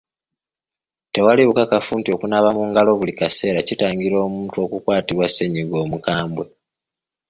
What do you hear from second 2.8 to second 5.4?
buli kaseera kitangira omuntu okukwatibwa